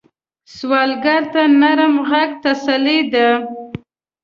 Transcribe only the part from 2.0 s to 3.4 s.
غږ تسلي ده